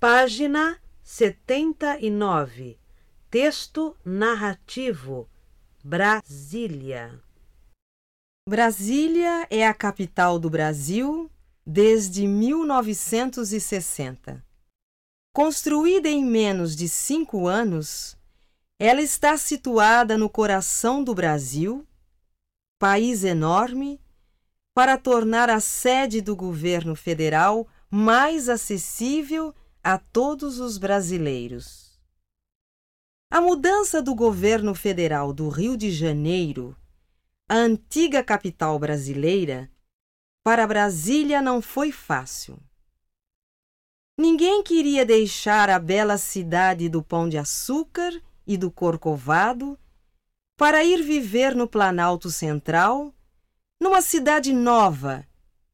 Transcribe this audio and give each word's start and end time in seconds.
Página 0.00 0.80
79. 1.02 2.78
Texto 3.28 3.96
narrativo. 4.04 5.28
Brasília. 5.82 7.20
Brasília 8.48 9.44
é 9.50 9.66
a 9.66 9.74
capital 9.74 10.38
do 10.38 10.48
Brasil 10.48 11.28
desde 11.66 12.28
1960. 12.28 14.40
Construída 15.34 16.08
em 16.08 16.24
menos 16.24 16.76
de 16.76 16.88
cinco 16.88 17.48
anos, 17.48 18.16
ela 18.78 19.02
está 19.02 19.36
situada 19.36 20.16
no 20.16 20.30
coração 20.30 21.02
do 21.02 21.12
Brasil, 21.12 21.84
país 22.78 23.24
enorme, 23.24 24.00
para 24.72 24.96
tornar 24.96 25.50
a 25.50 25.58
sede 25.58 26.20
do 26.20 26.36
governo 26.36 26.94
federal 26.94 27.66
mais 27.90 28.48
acessível 28.48 29.52
a 29.82 29.98
todos 29.98 30.58
os 30.58 30.78
brasileiros. 30.78 31.98
A 33.30 33.40
mudança 33.40 34.00
do 34.00 34.14
governo 34.14 34.74
federal 34.74 35.32
do 35.32 35.48
Rio 35.48 35.76
de 35.76 35.90
Janeiro, 35.90 36.76
a 37.48 37.56
antiga 37.56 38.22
capital 38.24 38.78
brasileira, 38.78 39.70
para 40.42 40.66
Brasília 40.66 41.42
não 41.42 41.60
foi 41.60 41.92
fácil. 41.92 42.58
Ninguém 44.18 44.62
queria 44.62 45.04
deixar 45.04 45.70
a 45.70 45.78
bela 45.78 46.18
cidade 46.18 46.88
do 46.88 47.02
Pão 47.02 47.28
de 47.28 47.38
Açúcar 47.38 48.12
e 48.46 48.56
do 48.56 48.70
Corcovado 48.70 49.78
para 50.56 50.82
ir 50.82 51.02
viver 51.02 51.54
no 51.54 51.68
Planalto 51.68 52.30
Central, 52.30 53.14
numa 53.80 54.02
cidade 54.02 54.52
nova, 54.52 55.24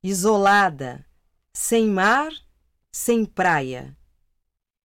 isolada, 0.02 1.06
sem 1.56 1.88
mar, 1.88 2.30
sem 2.94 3.24
praia. 3.24 3.98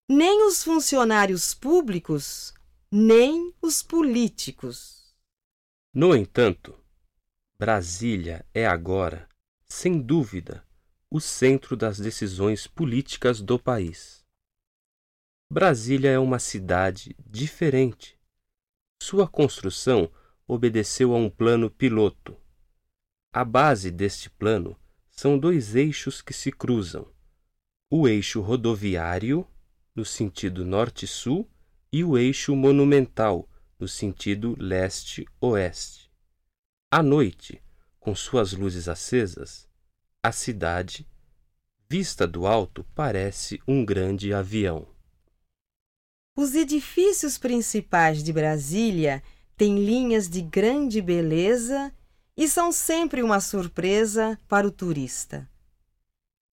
Nem 0.10 0.48
os 0.48 0.64
funcionários 0.64 1.54
públicos, 1.54 2.52
nem 2.92 3.54
os 3.62 3.84
políticos. 3.84 5.14
No 5.94 6.16
entanto, 6.16 6.76
Brasília 7.60 8.44
é 8.52 8.66
agora 8.66 9.30
sem 9.64 10.02
dúvida, 10.02 10.66
o 11.12 11.22
centro 11.22 11.78
das 11.78 12.00
decisões 12.00 12.66
políticas 12.66 13.42
do 13.42 13.60
país. 13.60 14.26
Brasília 15.48 16.10
é 16.10 16.18
uma 16.18 16.40
cidade 16.40 17.16
diferente. 17.24 18.20
Sua 19.04 19.28
construção 19.28 20.12
obedeceu 20.48 21.14
a 21.14 21.18
um 21.20 21.30
plano 21.30 21.70
piloto. 21.70 22.36
A 23.32 23.46
base 23.46 23.92
deste 23.92 24.32
plano 24.32 24.76
são 25.12 25.38
dois 25.38 25.76
eixos 25.76 26.24
que 26.24 26.34
se 26.34 26.52
cruzam: 26.52 27.08
o 27.92 28.08
eixo 28.08 28.40
rodoviário, 28.40 29.48
no 29.96 30.06
sentido 30.06 30.64
norte-sul, 30.64 31.50
e 31.92 32.04
o 32.04 32.18
eixo 32.18 32.56
monumental, 32.56 33.50
no 33.80 33.88
sentido 33.88 34.56
leste-oeste. 34.60 36.12
À 36.92 37.02
noite, 37.02 37.62
com 38.00 38.14
suas 38.14 38.54
luzes 38.54 38.88
acesas, 38.88 39.68
a 40.22 40.32
cidade, 40.32 41.08
vista 41.90 42.28
do 42.28 42.46
alto, 42.46 42.86
parece 42.94 43.60
um 43.68 43.84
grande 43.84 44.34
avião. 44.34 44.88
Os 46.38 46.54
edifícios 46.54 47.38
principais 47.38 48.24
de 48.24 48.32
Brasília 48.32 49.24
têm 49.58 49.84
linhas 49.84 50.30
de 50.30 50.42
grande 50.42 51.02
beleza 51.02 51.92
e 52.38 52.48
são 52.48 52.72
sempre 52.72 53.24
uma 53.24 53.42
surpresa 53.42 54.40
para 54.48 54.68
o 54.68 54.72
turista. 54.72 55.50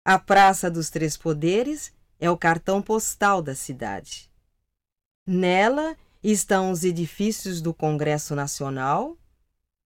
A 0.08 0.20
Praça 0.20 0.70
dos 0.70 0.92
Três 0.92 1.17
Poderes 1.17 1.92
é 2.20 2.30
o 2.30 2.38
cartão 2.38 2.80
postal 2.80 3.42
da 3.42 3.56
cidade. 3.56 4.30
Nela 5.25 5.97
estão 6.22 6.70
os 6.70 6.84
edifícios 6.84 7.59
do 7.59 7.73
Congresso 7.73 8.36
Nacional, 8.36 9.18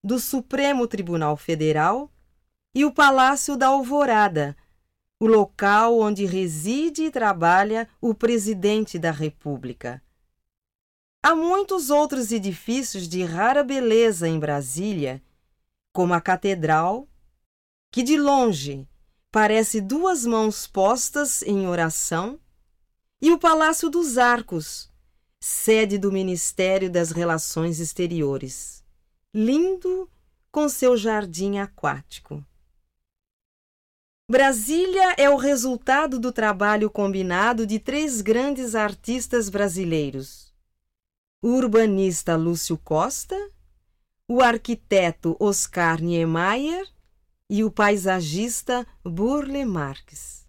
do 0.03 0.19
Supremo 0.19 0.85
Tribunal 0.88 1.38
Federal 1.38 2.11
e 2.75 2.83
o 2.83 2.91
Palácio 2.91 3.55
da 3.55 3.67
Alvorada, 3.67 4.57
o 5.21 5.25
local 5.25 5.97
onde 5.97 6.25
reside 6.25 7.03
e 7.03 7.11
trabalha 7.11 7.88
o 8.01 8.13
presidente 8.13 8.99
da 8.99 9.11
República. 9.11 10.03
Há 11.23 11.33
muitos 11.33 11.89
outros 11.89 12.33
edifícios 12.33 13.07
de 13.07 13.23
rara 13.23 13.63
beleza 13.63 14.27
em 14.27 14.38
Brasília, 14.38 15.23
como 15.94 16.13
a 16.13 16.19
Catedral, 16.19 17.07
que 17.89 18.03
de 18.03 18.17
longe 18.17 18.85
parece 19.31 19.81
duas 19.81 20.25
mãos 20.25 20.67
postas 20.67 21.41
em 21.44 21.67
oração, 21.67 22.40
e 23.22 23.31
o 23.31 23.38
Palácio 23.38 23.90
dos 23.90 24.17
Arcos, 24.17 24.90
sede 25.40 25.97
do 25.97 26.12
Ministério 26.12 26.90
das 26.90 27.12
Relações 27.12 27.79
Exteriores 27.79 28.79
lindo 29.34 30.09
com 30.51 30.68
seu 30.68 30.97
jardim 30.97 31.59
aquático. 31.59 32.44
Brasília 34.29 35.13
é 35.18 35.29
o 35.29 35.38
resultado 35.38 36.19
do 36.19 36.31
trabalho 36.31 36.89
combinado 36.89 37.66
de 37.66 37.79
três 37.79 38.22
grandes 38.22 38.75
artistas 38.75 39.50
brasileiros: 39.50 40.53
o 41.41 41.50
urbanista 41.50 42.35
Lúcio 42.35 42.78
Costa, 42.78 43.35
o 44.28 44.41
arquiteto 44.41 45.35
Oscar 45.39 46.01
Niemeyer 46.01 46.88
e 47.49 47.63
o 47.63 47.71
paisagista 47.71 48.85
Burle 49.03 49.65
Marx. 49.65 50.45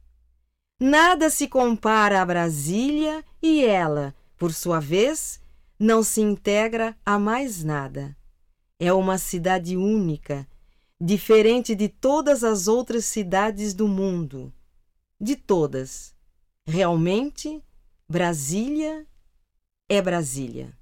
Nada 0.78 1.31
se 1.31 1.49
compara 1.49 2.21
a 2.21 2.27
Brasília 2.27 3.25
e 3.43 3.65
ela, 3.65 4.15
por 4.37 4.53
sua 4.53 4.81
vez, 4.81 5.41
não 5.78 6.03
se 6.03 6.21
integra 6.21 6.97
a 7.05 7.19
mais 7.19 7.65
nada. 7.65 8.16
É 8.78 8.93
uma 8.93 9.19
cidade 9.19 9.77
única, 9.77 10.49
diferente 11.00 11.75
de 11.75 11.89
todas 11.89 12.44
as 12.44 12.69
outras 12.69 13.05
cidades 13.05 13.75
do 13.75 13.89
mundo. 13.89 14.53
De 15.21 15.37
todas. 15.37 16.15
Realmente, 16.66 17.62
Brasília 18.09 19.06
é 19.89 20.00
Brasília. 20.00 20.80